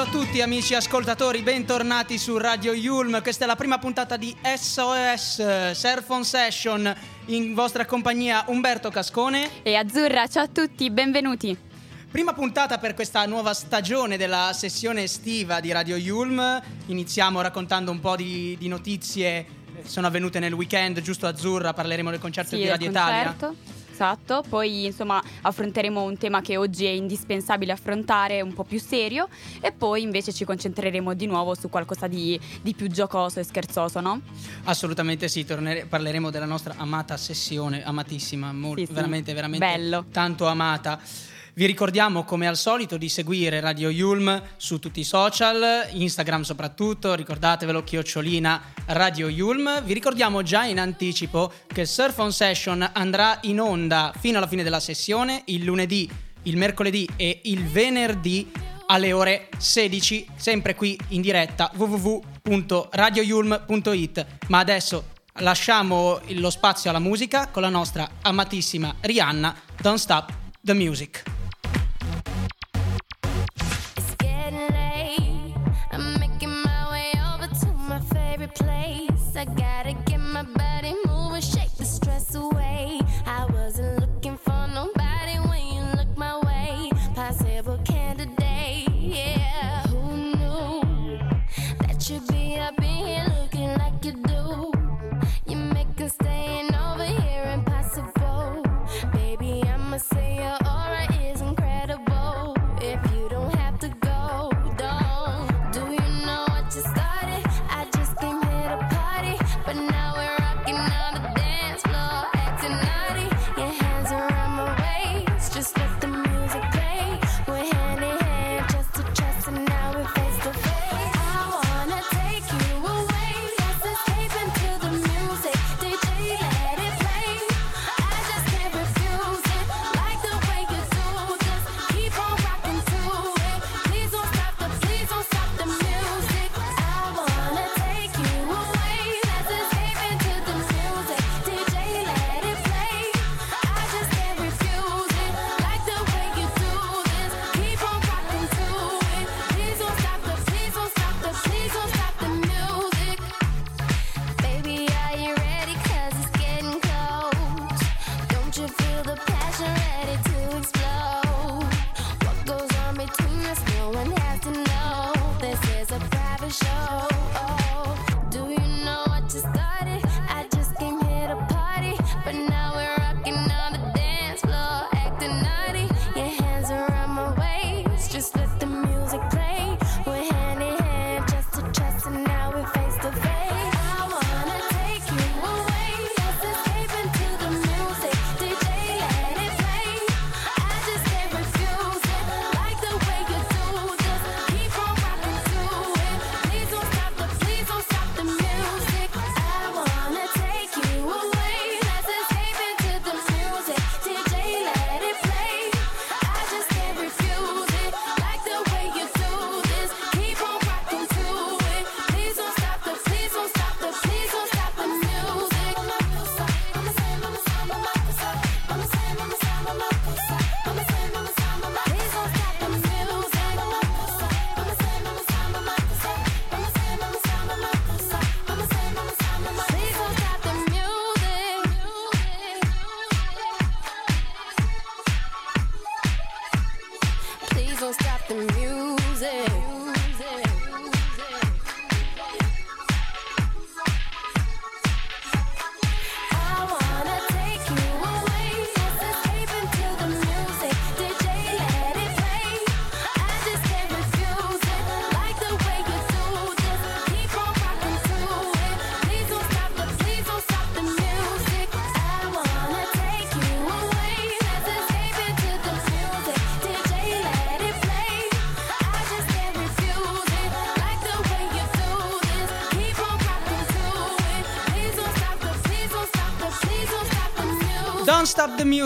[0.00, 4.34] saluto a tutti amici ascoltatori, bentornati su Radio Yulm, questa è la prima puntata di
[4.42, 6.94] SOS Surf on Session,
[7.26, 11.56] in vostra compagnia Umberto Cascone e Azzurra, ciao a tutti, benvenuti.
[12.10, 18.00] Prima puntata per questa nuova stagione della sessione estiva di Radio Yulm, iniziamo raccontando un
[18.00, 19.46] po' di, di notizie
[19.82, 23.46] che sono avvenute nel weekend, giusto Azzurra, parleremo del concerto sì, di Radio concerto.
[23.52, 24.42] Italia esatto.
[24.48, 29.28] Poi insomma affronteremo un tema che oggi è indispensabile affrontare, un po' più serio,
[29.60, 34.00] e poi invece ci concentreremo di nuovo su qualcosa di, di più giocoso e scherzoso,
[34.00, 34.20] no?
[34.64, 38.92] Assolutamente sì, tornere- parleremo della nostra amata sessione, amatissima, mol- sì, sì.
[38.92, 40.06] veramente, veramente Bello.
[40.10, 40.98] tanto amata.
[41.60, 47.12] Vi ricordiamo come al solito di seguire Radio Yulm su tutti i social, Instagram soprattutto,
[47.12, 49.84] ricordatevelo chiocciolina Radio Yulm.
[49.84, 54.62] Vi ricordiamo già in anticipo che Surf on Session andrà in onda fino alla fine
[54.62, 56.10] della sessione il lunedì,
[56.44, 58.50] il mercoledì e il venerdì
[58.86, 64.26] alle ore 16, sempre qui in diretta www.radioyulm.it.
[64.48, 70.32] Ma adesso lasciamo lo spazio alla musica con la nostra amatissima Rihanna, Don't Stop
[70.62, 71.39] the Music.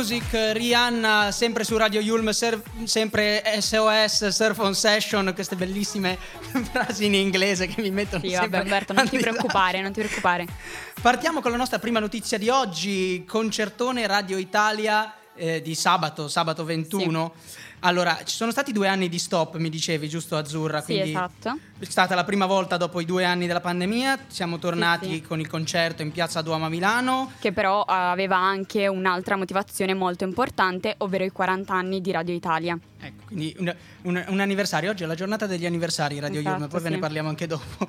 [0.05, 6.19] Music, Rihanna, sempre su Radio Yulm, ser- sempre SOS, Surf on Session, queste bellissime
[6.71, 10.03] frasi in inglese che mi mettono Sì, sempre vabbè, Umberto, non ti preoccupare, non ti
[10.03, 10.47] preoccupare.
[11.01, 16.67] Partiamo con la nostra prima notizia di oggi, concertone Radio Italia eh, di sabato, sabato
[16.67, 17.33] 21.
[17.86, 20.81] Allora, ci sono stati due anni di stop, mi dicevi, giusto Azzurra?
[20.81, 21.58] Sì, esatto.
[21.78, 25.22] È stata la prima volta dopo i due anni della pandemia, siamo tornati sì.
[25.22, 27.32] con il concerto in Piazza Duomo a Milano.
[27.38, 32.34] Che però eh, aveva anche un'altra motivazione molto importante, ovvero i 40 anni di Radio
[32.34, 32.78] Italia.
[33.06, 36.81] Ecco, quindi un, un- un anniversario, oggi è la giornata degli anniversari Radio Esatto, poi
[36.81, 37.01] ve ne sì.
[37.01, 37.87] parliamo anche dopo.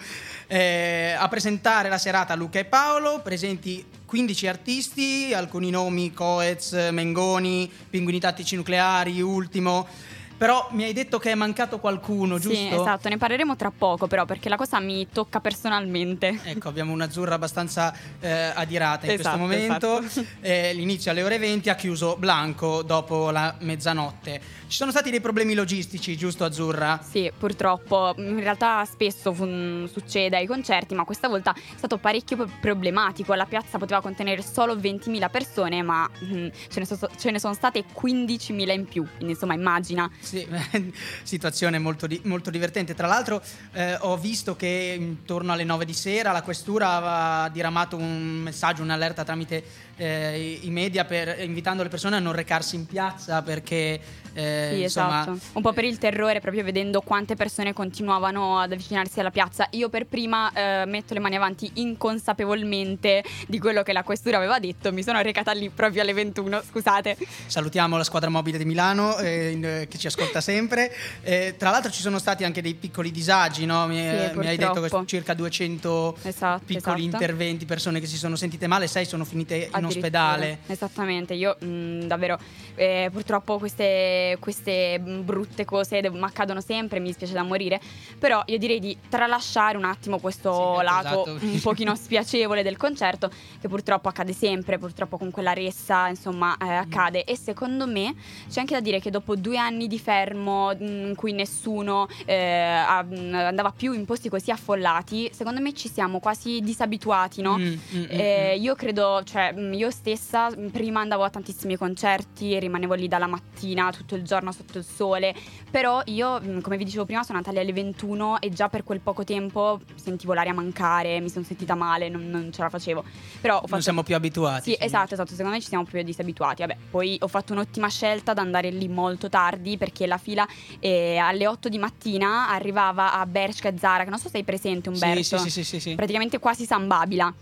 [0.48, 7.72] Eh, a presentare la serata Luca e Paolo, presenti 15 artisti, alcuni nomi Coez, Mengoni,
[7.90, 9.88] Pinguini Tattici Nucleari, Ultimo.
[10.38, 12.58] Però mi hai detto che è mancato qualcuno, giusto?
[12.58, 16.40] Sì, esatto, ne parleremo tra poco però perché la cosa mi tocca personalmente.
[16.44, 20.02] Ecco, abbiamo un'azzurra abbastanza eh, adirata in Esatto, questo momento.
[20.02, 20.28] esatto.
[20.42, 24.42] Eh, l'inizio alle ore 20 ha chiuso Blanco dopo la mezzanotte.
[24.68, 27.00] Ci sono stati dei problemi logistici, giusto Azzurra?
[27.08, 32.50] Sì, purtroppo in realtà spesso fu- succede ai concerti, ma questa volta è stato parecchio
[32.60, 33.34] problematico.
[33.36, 37.54] La piazza poteva contenere solo 20.000 persone, ma mm, ce, ne so- ce ne sono
[37.54, 39.06] state 15.000 in più.
[39.16, 40.10] Quindi insomma immagina.
[40.26, 40.48] Sì,
[41.22, 42.96] situazione molto, molto divertente.
[42.96, 43.44] Tra l'altro
[43.74, 48.82] eh, ho visto che intorno alle 9 di sera la questura aveva diramato un messaggio,
[48.82, 49.64] un'allerta tramite
[49.98, 54.02] eh, i media per, invitando le persone a non recarsi in piazza perché
[54.36, 55.40] eh, Sì, insomma, esatto.
[55.54, 59.68] Un po' per il terrore, proprio vedendo quante persone continuavano ad avvicinarsi alla piazza.
[59.72, 64.60] Io per prima eh, metto le mani avanti inconsapevolmente di quello che la questura aveva
[64.60, 64.92] detto.
[64.92, 67.18] Mi sono recata lì proprio alle 21, scusate.
[67.48, 70.94] Salutiamo la squadra mobile di Milano eh, eh, che ci ascolta sempre.
[71.24, 73.88] Eh, tra l'altro ci sono stati anche dei piccoli disagi, no?
[73.88, 77.24] mi, Sì, eh, mi hai detto che circa 200 Esatto, piccoli esatto.
[77.24, 80.60] interventi, persone che si sono sentite male, sei sono finite in ospedale.
[80.68, 82.38] Esattamente, io mh, davvero
[82.76, 87.80] eh, purtroppo queste, queste mh, brutte cose dev- accadono sempre, mi dispiace da morire,
[88.20, 91.46] però io direi di tralasciare un attimo questo Sì, lato esatto.
[91.46, 93.30] un pochino spiacevole del concerto
[93.60, 96.68] che purtroppo accade sempre, purtroppo con quella ressa insomma Mm.
[96.68, 98.14] eh, accade e secondo me
[98.50, 103.04] c'è anche da dire che dopo due anni di fermo mh, in cui nessuno eh,
[103.04, 107.58] mh, andava più in posti così affollati, secondo me ci siamo quasi disabituati, no?
[107.58, 108.62] Mm, mm, mm, Eh, mm.
[108.64, 114.15] io credo, cioè, io stessa prima andavo a tantissimi concerti, rimanevo lì dalla mattina tutto
[114.16, 115.34] il giorno sotto il sole,
[115.70, 119.00] però io, mh, come vi dicevo prima, sono andata alle 21 e già per quel
[119.00, 123.04] poco tempo sentivo l'aria mancare, mi sono sentita male, non, non ce la facevo.
[123.42, 124.72] Però fatto Non siamo più abituati.
[124.72, 126.62] sì, esatto, esatto, secondo me ci siamo proprio disabituati.
[126.62, 130.48] Vabbè, poi ho fatto un'ottima scelta ad andare lì molto tardi perché la fila
[130.80, 134.44] eh, alle 8 di mattina arrivava a Bershka e Zara, che non so se sei
[134.44, 135.38] presente Umberto.
[135.38, 135.96] Sì, sì, sì, sì, sì.
[135.96, 137.34] Praticamente quasi San Babila.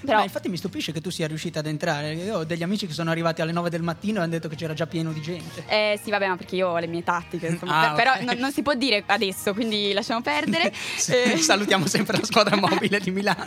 [0.00, 2.14] Però Ma infatti mi stupisce che tu sia riuscita ad entrare.
[2.14, 4.56] Io ho degli amici che sono arrivati alle 9 del mattino e hanno detto che
[4.56, 5.64] c'era già pieno di gente.
[5.66, 7.90] Eh sì, vabbè, ma perché io ho le mie tattiche, insomma.
[7.90, 8.20] Ah, Però ok.
[8.22, 10.72] non, non si può dire adesso, quindi lasciamo perdere.
[11.10, 13.46] Eh, Salutiamo sempre la squadra mobile di Milano.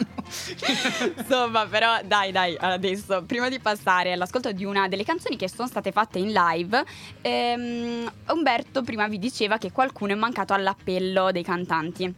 [1.18, 5.68] Insomma, però dai, dai, adesso, prima di passare all'ascolto di una delle canzoni che sono
[5.68, 6.84] state fatte in live,
[7.22, 12.14] ehm, Umberto prima vi diceva che qualcuno è mancato all'appello dei cantanti.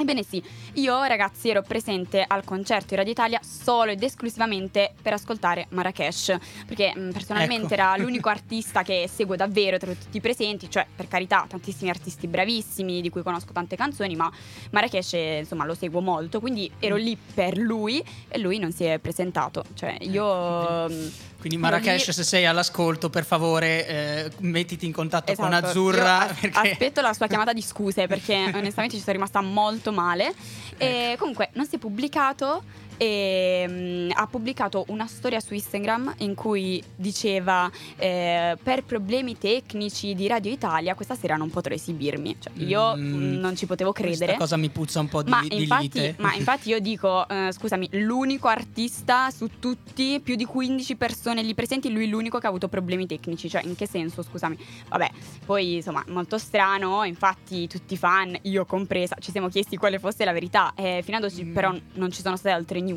[0.00, 0.40] Ebbene sì,
[0.74, 6.36] io ragazzi ero presente al concerto in Radio Italia solo ed esclusivamente per ascoltare Marrakesh,
[6.68, 7.74] perché mh, personalmente Ecco.
[7.74, 12.28] era l'unico artista che seguo davvero tra tutti i presenti, cioè per carità tantissimi artisti
[12.28, 14.30] bravissimi di cui conosco tante canzoni, ma
[14.70, 19.00] Marrakesh insomma lo seguo molto, quindi ero lì per lui e lui non si è
[19.00, 20.88] presentato, cioè io...
[20.88, 26.16] mh, Quindi Marrakesh, se sei all'ascolto, per favore, eh, mettiti in contatto con Esatto, Azzurra.
[26.24, 29.92] io as- perché- Aspetto la sua chiamata di scuse perché onestamente ci sono rimasta molto
[29.92, 30.34] male.
[30.76, 32.62] E comunque non si è pubblicato.
[32.98, 40.14] E, mm, ha pubblicato una storia su Instagram in cui diceva eh, per problemi tecnici
[40.14, 43.92] di Radio Italia questa sera non potrò esibirmi cioè, io Mm, mm, non ci potevo
[43.92, 46.14] credere Questa cosa mi puzza un po' di, ma, di infatti, lite.
[46.18, 51.54] ma infatti io dico, eh, scusami, l'unico artista su tutti, più di 15 persone lì
[51.54, 53.48] presenti, lui l'unico che ha avuto problemi tecnici.
[53.48, 54.58] Cioè, in che senso, scusami?
[54.88, 55.10] Vabbè,
[55.44, 60.24] poi insomma, molto strano, infatti tutti i fan, io compresa, ci siamo chiesti quale fosse
[60.24, 60.72] la verità.
[60.74, 61.52] E fino ad oggi Mm.
[61.54, 62.87] però non ci sono state altre news.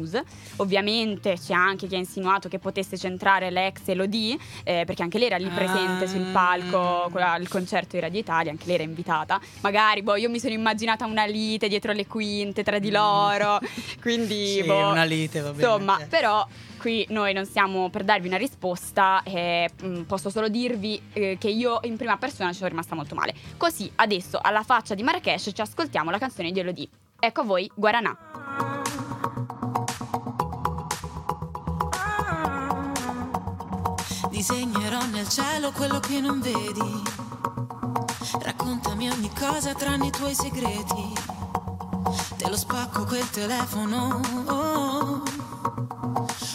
[0.58, 5.28] Ovviamente c'è anche chi ha insinuato che potesse centrare l'ex Elodie, eh, perché anche lei
[5.28, 6.08] era lì presente Ah.
[6.08, 9.40] sul palco al concerto di Radio Italia, anche lei era invitata.
[9.62, 13.60] Magari, boh, io mi sono immaginata una lite dietro le quinte tra di loro,
[14.02, 15.64] quindi, Sì, boh, una lite, va bene.
[15.64, 16.06] Insomma, Eh.
[16.06, 16.46] però
[16.78, 21.50] qui noi non stiamo per darvi una risposta, eh, mh, posso solo dirvi eh, che
[21.50, 23.34] io in prima persona ci sono rimasta molto male.
[23.58, 26.88] Così, adesso, alla faccia di Marrakesh, ci ascoltiamo la canzone di Elodie.
[27.20, 28.71] Ecco a voi, Guaranà.
[35.12, 37.04] Nel cielo quello che non vedi.
[38.40, 41.14] Raccontami ogni cosa tranne i tuoi segreti.
[42.38, 44.20] Te lo spacco quel telefono.
[44.48, 45.24] oh.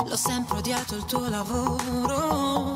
[0.04, 2.75] L'ho sempre odiato il tuo lavoro.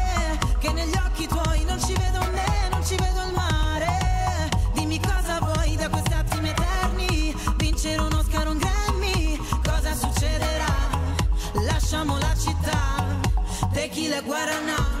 [0.61, 4.49] che negli occhi tuoi non ci vedo me, non ci vedo il mare.
[4.73, 10.89] Dimmi cosa vuoi da questi attimi eterni, vincere un Oscar, un Grammy, cosa succederà?
[11.65, 13.19] Lasciamo la città,
[13.73, 15.00] tequila guarana, guarana,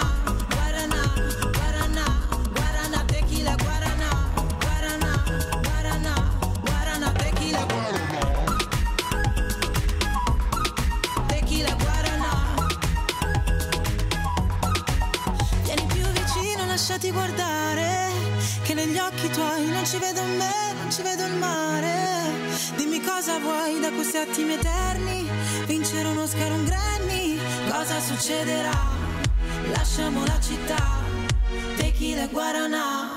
[24.21, 25.27] attimi eterni,
[25.65, 28.71] vincere un Oscar, un Grammy, cosa succederà?
[29.71, 30.99] Lasciamo la città,
[31.75, 32.79] tequila guarana.
[32.79, 33.10] Tequila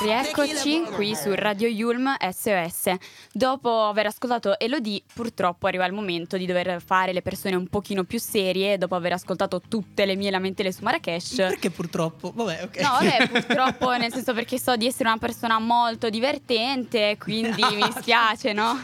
[0.00, 2.94] Rieccoci qui su Radio Yulm SOS.
[3.32, 8.04] Dopo aver ascoltato Elodie, purtroppo arriva il momento di dover fare le persone un pochino
[8.04, 11.34] più serie dopo aver ascoltato tutte le mie lamentele su Marrakesh.
[11.36, 12.32] Perché purtroppo?
[12.34, 12.76] Vabbè, ok.
[12.80, 17.90] No, vabbè, purtroppo, nel senso perché so di essere una persona molto divertente, quindi mi
[17.96, 18.80] spiace, no?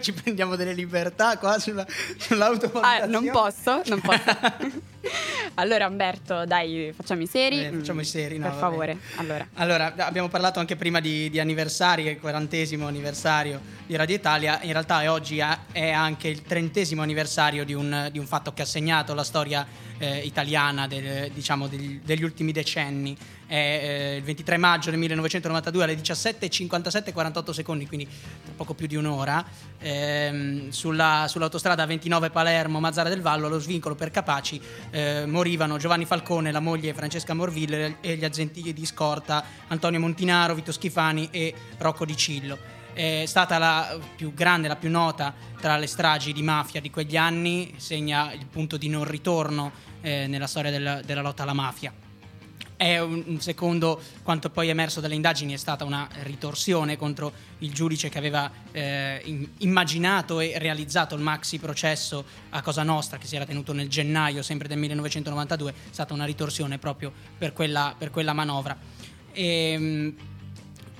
[0.00, 3.06] Ci prendiamo delle libertà qua sulla, Ah, sull'autovalutazione.
[3.06, 4.88] non posso, non posso.
[5.54, 7.64] allora, Umberto, dai, facciamo i seri.
[7.64, 8.98] Eh, facciamo i seri, no, Per favore.
[9.16, 9.46] Allora.
[9.54, 14.60] Allora, abbiamo parlato anche prima di, di anniversari, il quarantesimo anniversario di Radio Italia.
[14.62, 15.38] In realtà oggi
[15.72, 19.66] è anche il trentesimo anniversario di un, di un fatto che ha segnato la storia
[20.00, 23.16] eh, italiana del- diciamo, degli, degli ultimi decenni.
[23.46, 28.08] È eh, il 23 maggio del 1992 alle 17.57 48 secondi, quindi
[28.56, 29.44] poco più di un'ora,
[29.78, 36.06] ehm, sulla- sull'autostrada 29 Palermo Mazzara del Vallo allo svincolo per Capaci eh, morivano Giovanni
[36.06, 41.52] Falcone, la moglie Francesca Morville e gli agenti di scorta Antonio Montinaro, Vito Schifani e
[41.78, 42.78] Rocco Di Cillo.
[42.92, 47.16] È stata la più grande, la più nota tra le stragi di mafia di quegli
[47.16, 51.92] anni, segna il punto di non ritorno eh, nella storia del- della lotta alla mafia.
[52.76, 58.08] È un, secondo quanto poi emerso dalle indagini è stata una ritorsione contro il giudice
[58.08, 63.36] che aveva eh, in- immaginato e realizzato il maxi processo a Cosa Nostra che si
[63.36, 68.10] era tenuto nel gennaio sempre del 1992, è stata una ritorsione proprio per quella, per
[68.10, 68.74] quella manovra.
[69.32, 70.14] Ehm,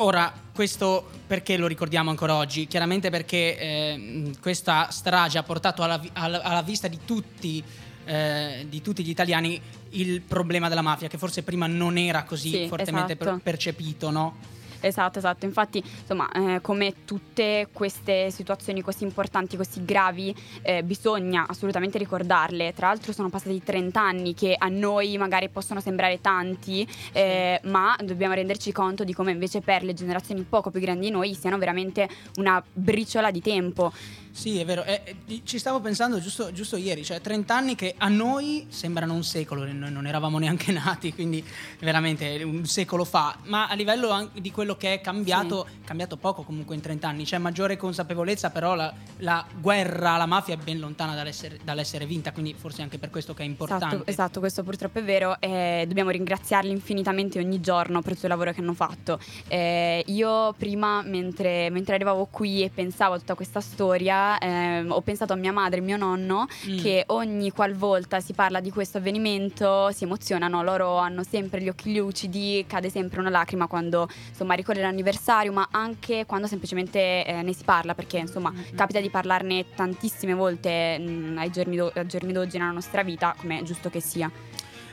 [0.03, 2.67] Ora, questo perché lo ricordiamo ancora oggi?
[2.67, 7.63] Chiaramente perché eh, questa strage ha portato alla, alla- alla vista di tutti,
[8.07, 12.51] eh, di tutti gli italiani il problema della mafia, che forse prima non era così
[12.51, 13.43] Sì, fortemente per- esatto.
[13.43, 14.37] percepito, no?
[14.81, 15.45] Esatto, esatto.
[15.45, 22.73] Infatti, insomma, eh, come tutte queste situazioni così importanti, così gravi, eh, bisogna assolutamente ricordarle.
[22.75, 27.97] Tra l'altro sono passati 30 anni che a noi magari possono sembrare tanti, eh, ma
[28.03, 31.59] dobbiamo renderci conto di come invece per le generazioni poco più grandi di noi siano
[31.59, 33.93] veramente una briciola di tempo.
[34.33, 34.85] Sì, è vero.
[34.85, 39.13] Eh, eh, ci stavo pensando giusto, giusto ieri, cioè 30 anni che a noi sembrano
[39.13, 41.45] un secolo, noi non eravamo neanche nati, quindi
[41.81, 46.75] veramente un secolo fa, ma a livello di quello che è cambiato, cambiato poco comunque
[46.75, 51.15] in 30 anni, c'è maggiore consapevolezza, però la, la guerra alla mafia è ben lontana
[51.15, 53.87] dall'essere, dall'essere vinta, quindi forse anche per questo che è importante.
[53.87, 58.33] Esatto, esatto, questo purtroppo è vero e dobbiamo ringraziarli infinitamente ogni giorno per tutto il
[58.33, 59.19] lavoro che hanno fatto.
[59.49, 65.01] Eh, io prima, mentre, mentre arrivavo qui e pensavo a tutta questa storia, ehm, ho
[65.01, 66.79] pensato a mia madre e mio nonno Mm.
[66.79, 71.97] che ogni qualvolta si parla di questo avvenimento si emozionano, loro hanno sempre gli occhi
[71.97, 77.53] lucidi, cade sempre una lacrima quando insomma ricorre l'anniversario, ma anche quando semplicemente eh, ne
[77.53, 82.07] si parla, perché insomma Mm, capita di parlarne tantissime volte mh, ai, giorni do- ai
[82.07, 84.31] giorni d'oggi nella nostra vita, come è giusto che sia.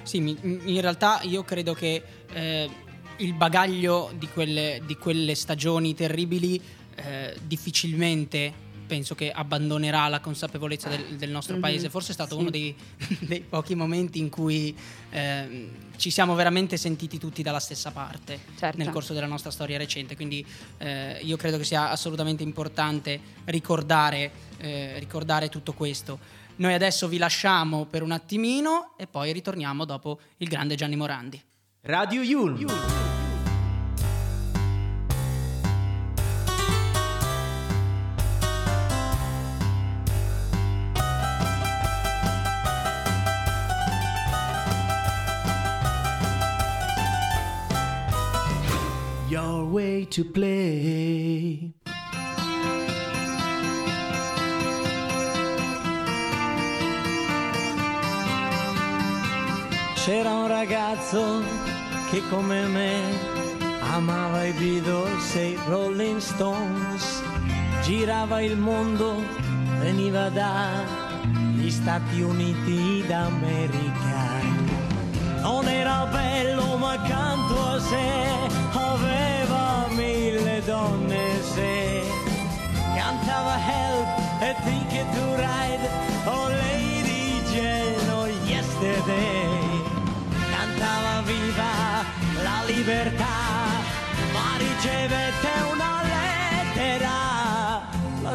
[0.03, 2.01] Sì, mi- in realtà io credo che
[2.33, 2.69] eh,
[3.17, 6.61] il bagaglio di quelle, di quelle stagioni terribili
[6.95, 11.89] eh, difficilmente penso che abbandonerà la consapevolezza del, del nostro Mhm, paese.
[11.89, 12.41] Forse è stato sì.
[12.41, 12.73] uno dei,
[13.19, 14.73] dei pochi momenti in cui
[15.09, 18.77] ehm, ci siamo veramente sentiti tutti dalla stessa parte Certo.
[18.77, 20.15] nel corso della nostra storia recente.
[20.15, 20.45] Quindi
[20.77, 26.19] eh, io credo che sia assolutamente importante ricordare, eh, ricordare tutto questo.
[26.57, 31.41] Noi adesso vi lasciamo per un attimino e poi ritorniamo dopo il grande Gianni Morandi.
[31.81, 32.57] Radio Yulm.
[32.57, 33.06] Your
[50.17, 51.71] to play.
[59.93, 61.43] C'era un ragazzo
[62.09, 63.01] che come me
[63.91, 67.21] amava i Beatles e i Rolling Stones,
[67.83, 69.21] girava il mondo,
[69.81, 74.25] veniva dagli Stati Uniti d'America.
[75.41, 78.37] Non era bello ma accanto a sé
[78.73, 79.36] aveva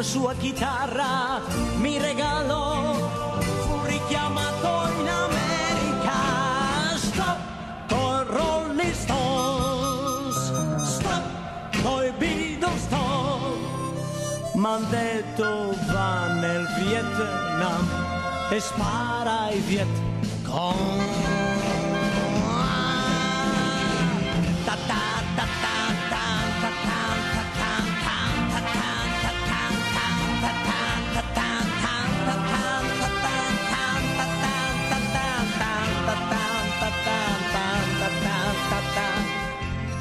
[0.03, 1.39] sua chitarra
[1.77, 2.93] mi regalò
[3.61, 7.37] fu richiamato in America stop
[7.87, 10.35] con Rolling Stones.
[10.83, 17.87] Stop coi Beatles stop M'han detto va nel Vietnam
[18.49, 19.87] e spara ai Viet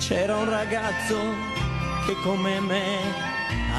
[0.02, 1.16] C'era un ragazzo
[2.04, 2.98] che come me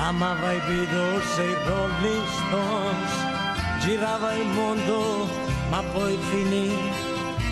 [0.06, 3.12] amava i Beatles e i Rolling Stones,
[3.82, 5.28] girava il mondo
[5.70, 6.72] ma poi finì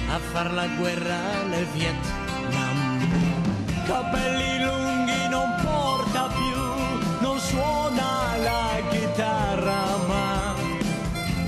[0.09, 3.09] a far la guerra nel Vietnam.
[3.85, 10.55] Capelli lunghi non porta più, non suona la chitarra ma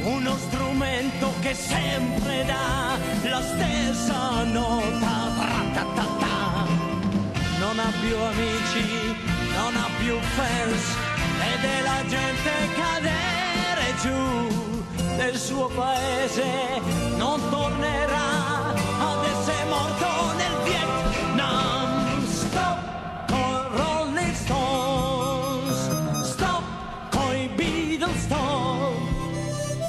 [0.04, 2.98] uno strumento che sempre dà
[3.30, 5.32] la stessa nota.
[5.38, 6.33] Tra-ta-ta-ta.
[7.76, 9.16] Non ha più amici,
[9.56, 10.96] non ha più fans,
[11.40, 14.86] vede la gente cadere giù
[15.18, 16.46] nel suo paese,
[17.18, 22.24] non tornerà ad essere morto nel Vietnam.
[22.28, 22.78] Stop
[23.28, 26.64] con Rolling Stones, stop
[27.10, 28.94] coi Beatles, stop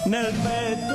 [0.07, 0.94] nel petto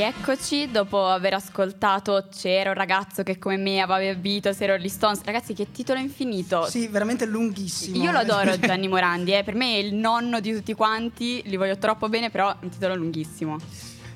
[0.00, 5.22] rieccoci dopo aver ascoltato C'era un ragazzo che come me aveva vinto se Rolling Stones.
[5.24, 6.64] Ragazzi, che titolo infinito!
[6.70, 8.02] Sì, veramente lunghissimo.
[8.02, 9.44] Io lo adoro Gianni Morandi, eh.
[9.44, 12.70] per me è il nonno di tutti quanti, li voglio troppo bene, però è un
[12.70, 13.58] titolo lunghissimo.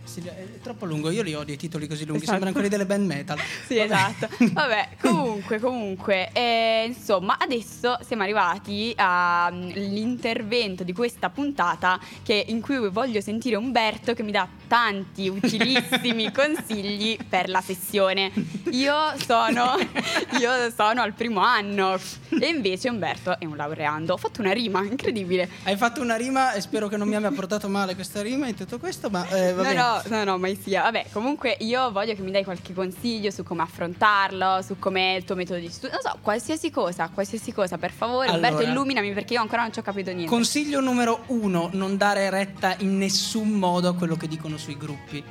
[0.05, 2.39] Sì, è troppo lungo, io li odio i titoli così lunghi, Esatto.
[2.39, 3.37] sembrano quelli delle band metal.
[3.67, 3.85] Sì, Vabbè.
[3.85, 4.29] esatto.
[4.53, 12.89] Vabbè, comunque, comunque, eh, insomma, adesso siamo arrivati all'intervento di questa puntata che- in cui
[12.91, 18.33] voglio sentire Umberto che mi dà tanti utilissimi consigli per la sessione.
[18.73, 19.77] Io sono,
[20.41, 21.97] io sono al primo anno
[22.41, 24.15] e invece Umberto è un laureando.
[24.15, 25.49] Ho fatto una rima, incredibile.
[25.63, 28.57] Hai fatto una rima e spero che non mi abbia portato male questa rima in
[28.57, 29.75] tutto questo, ma eh, va No, bene.
[29.75, 30.83] no, no, no, mai sia.
[30.83, 35.25] Vabbè, comunque io voglio che mi dai qualche consiglio su come affrontarlo, su com'è il
[35.25, 35.97] tuo metodo di studio.
[36.03, 38.29] Non so, qualsiasi cosa, qualsiasi cosa, per favore.
[38.31, 38.73] Umberto, Allora.
[38.73, 40.29] illuminami perché io ancora non ci ho capito niente.
[40.29, 45.23] Consiglio numero uno, non dare retta in nessun modo a quello che dicono sui gruppi.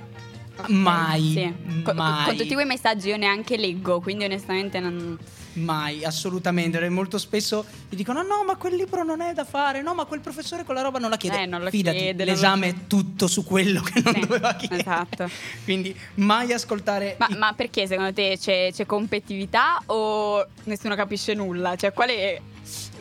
[0.67, 1.81] Mai, sì.
[1.81, 2.25] Con, mai.
[2.25, 5.17] con tutti quei messaggi io neanche leggo, quindi onestamente non...
[5.53, 6.87] Mai, assolutamente.
[6.89, 10.19] Molto spesso ti dicono: no, ma quel libro non è da fare, no, ma quel
[10.19, 11.41] professore quella roba non la chiede.
[11.41, 14.55] Eh, non Fidati, chiede, non lo- l'esame è tutto su quello che non Sì, doveva
[14.55, 14.81] chiedere.
[14.81, 15.29] esatto.
[15.63, 17.15] Quindi mai ascoltare.
[17.19, 21.75] Ma, i- ma perché secondo te c'è, c'è competitività o nessuno capisce nulla?
[21.75, 22.41] Cioè, qual è...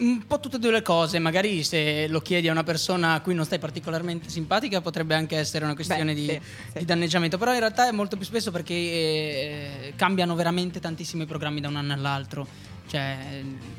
[0.03, 3.21] Un po' tutte e due le cose, magari se lo chiedi a una persona a
[3.21, 6.41] cui non stai particolarmente simpatica potrebbe anche essere una questione Beh, di, sì,
[6.73, 6.79] sì.
[6.79, 11.61] di danneggiamento, però in realtà è molto più spesso perché eh, cambiano veramente tantissimi programmi
[11.61, 12.49] da un anno all'altro.
[12.92, 13.16] Cioè,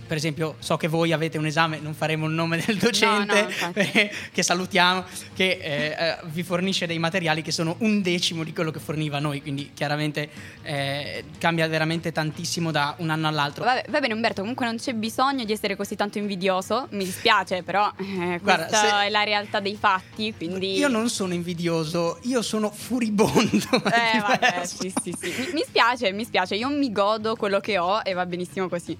[0.08, 3.41] per esempio, so che voi avete un esame, non faremo il nome del docente, No,
[3.41, 4.10] no, infatti.
[4.34, 8.71] che salutiamo, che eh, eh, vi fornisce dei materiali che sono un decimo di quello
[8.71, 10.30] che forniva noi, quindi chiaramente
[10.63, 13.63] eh, cambia veramente tantissimo da un anno all'altro.
[13.63, 17.62] Vabbè, va bene Umberto, comunque non c'è bisogno di essere così tanto invidioso, mi dispiace
[17.62, 20.76] però eh, Guarda, questa è la realtà dei fatti, quindi...
[20.76, 23.82] Io non sono invidioso, io sono furibondo.
[23.93, 25.34] Eh, vabbè, sì, sì, sì.
[25.38, 26.56] Mi, mi spiace, mi spiace.
[26.56, 28.97] Io mi godo quello che ho e va benissimo così.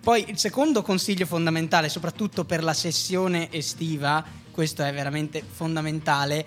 [0.00, 6.44] Poi il secondo consiglio fondamentale, soprattutto per la sessione estiva, questo è veramente fondamentale,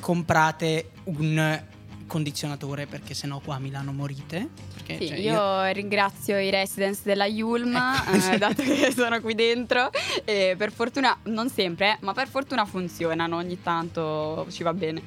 [0.00, 1.64] comprate un
[2.08, 4.48] condizionatore perché sennò qua a Milano morite.
[4.74, 8.32] Perché, Sì, cioè, io, ringrazio i residents della Yulm, Ecco.
[8.32, 9.90] eh, dato che sono qui dentro.
[10.24, 13.36] E per fortuna, non sempre, eh, ma per fortuna funzionano.
[13.36, 15.00] Ogni tanto ci va bene.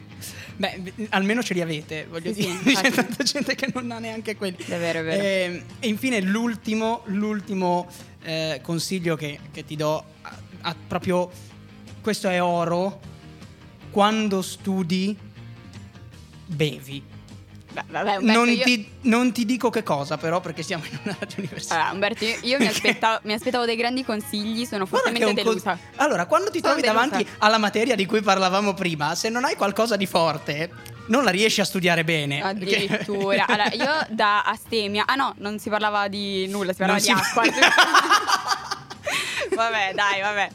[0.56, 2.64] Beh, almeno ce li avete, voglio Sì, sì, dire.
[2.80, 2.92] C'è infatti.
[3.08, 4.56] tanta gente che non ha neanche quelli.
[4.58, 5.22] È vero, è vero.
[5.24, 7.90] E, e infine l'ultimo, l'ultimo
[8.24, 11.30] eh, consiglio che, che ti do, a- a- proprio
[12.02, 13.00] questo è oro,
[13.90, 15.18] quando studi,
[16.56, 17.20] bevi.
[17.74, 21.16] Vabbè, Umberto, Non, io- ti, non ti dico che cosa però perché siamo in una
[21.18, 21.84] radio universitaria.
[21.84, 25.42] Allora, Umberto, io, io mi, aspettavo, mi aspettavo dei grandi consigli, sono fortemente un co-
[25.42, 25.78] delusa.
[25.96, 27.06] allora, quando ti Sono trovi delusa.
[27.08, 30.70] davanti alla materia di cui parlavamo prima, se non hai qualcosa di forte,
[31.08, 32.42] non la riesci a studiare bene.
[32.44, 33.46] Addirittura.
[33.48, 35.06] Allora, io da astemia.
[35.08, 37.44] Ah no, non si parlava di nulla, si parlava Non di si- acqua.
[39.56, 40.50] vabbè, dai, vabbè.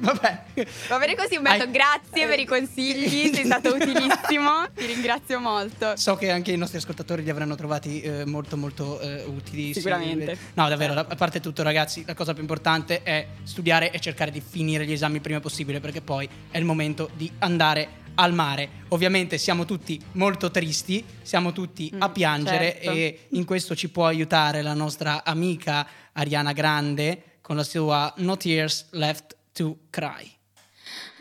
[0.00, 0.42] Vabbè.
[0.88, 1.64] Va bene così, Umberto.
[1.64, 4.66] Hai- Grazie per i consigli, sei stato utilissimo.
[4.74, 5.96] Ti ringrazio molto.
[5.96, 9.72] So che anche i nostri ascoltatori li avranno trovati eh, molto molto eh, utili.
[9.74, 10.36] Sicuramente.
[10.54, 14.40] No, davvero, a parte tutto ragazzi, la cosa più importante è studiare e cercare di
[14.46, 18.68] finire gli esami prima possibile perché poi è il momento di andare al mare.
[18.88, 22.90] Ovviamente siamo tutti molto tristi, siamo tutti a Mm, piangere certo.
[22.90, 28.36] e in questo ci può aiutare la nostra amica Ariana Grande con la sua No
[28.36, 30.24] Tears Left to Cry.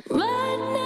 [0.09, 0.78] Right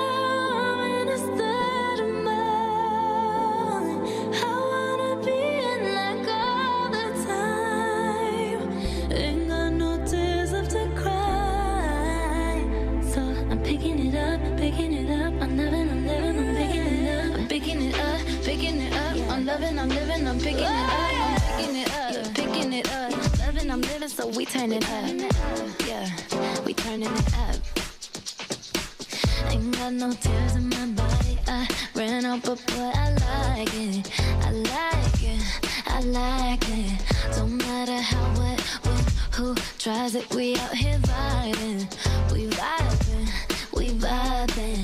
[24.23, 25.87] so we turn it up.
[25.87, 26.09] Yeah,
[26.65, 27.55] we turning it up.
[29.49, 31.37] Ain't got no tears in my body.
[31.47, 34.11] I ran out, but boy, I like it.
[34.47, 35.41] I like it.
[35.87, 37.01] I like it.
[37.35, 40.33] Don't matter how, what, when, who tries it.
[40.33, 41.81] We out here vibing.
[42.31, 43.27] We vibing.
[43.75, 44.82] We vibing.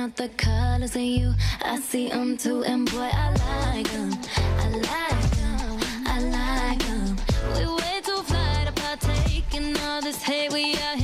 [0.00, 1.34] Out the colors in you.
[1.62, 3.28] I see them too, and boy, I
[3.74, 4.10] like them.
[4.64, 5.78] I like them.
[6.06, 7.16] I like them.
[7.54, 10.52] We way too fly to partake in all this hate.
[10.52, 10.99] We out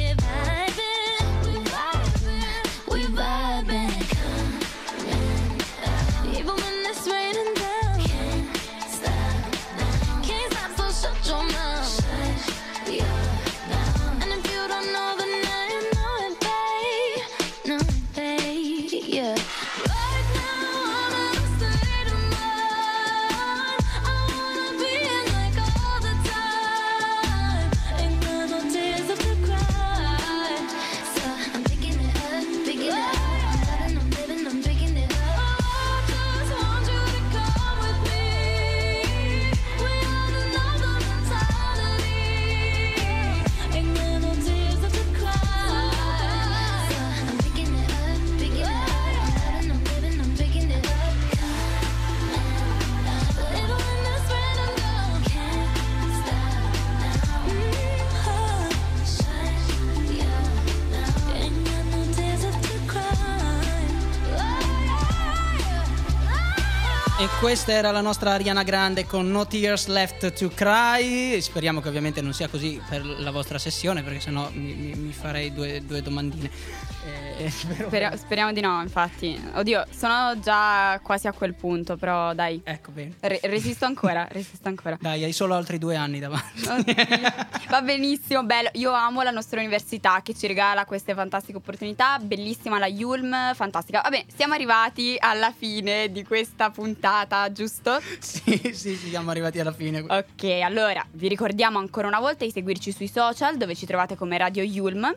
[67.47, 71.41] questa era la nostra Ariana Grande con No Tears Left to Cry.
[71.41, 75.53] Speriamo che ovviamente non sia così per la vostra sessione, perché sennò mi, mi- farei
[75.53, 76.51] due, due domandine.
[77.39, 79.41] Eh, spero- Spera- speriamo di no, infatti.
[79.55, 82.61] Oddio, sono già quasi a quel punto, però dai.
[82.65, 83.15] Ecco bene.
[83.21, 84.97] Re- resisto ancora, resisto ancora.
[85.01, 86.65] Dai, hai solo altri due anni davanti.
[87.69, 88.71] Va benissimo, bello.
[88.75, 92.19] Io amo la nostra università che ci regala queste fantastiche opportunità.
[92.19, 94.01] Bellissima la Yulm, fantastica.
[94.01, 98.01] Vabbè, siamo arrivati alla fine di questa puntata, giusto?
[98.19, 100.01] sì, sì, siamo arrivati alla fine.
[100.01, 104.39] Ok, allora vi ricordiamo ancora una volta di seguirci sui social dove ci trovate come
[104.39, 105.15] Radio Yulm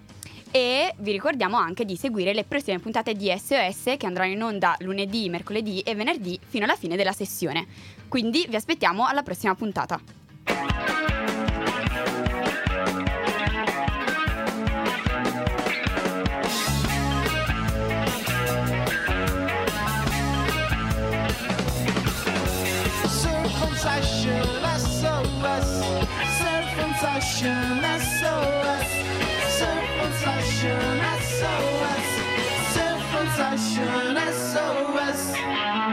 [0.52, 4.76] e vi ricordiamo anche di seguire le prossime puntate di SOS che andranno in onda
[4.80, 7.68] lunedì, mercoledì e venerdì fino alla fine della sessione.
[8.08, 10.00] Quindi vi aspettiamo alla prossima puntata.
[23.22, 24.44] Circumcision,
[24.78, 25.84] SOS.
[26.38, 28.69] Circumcision, SOS.
[30.60, 32.08] Circumcision, SOS.
[32.76, 35.89] Circumcision, SOS.